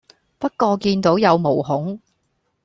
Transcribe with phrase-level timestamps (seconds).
[0.39, 2.01] 不過見到有毛孔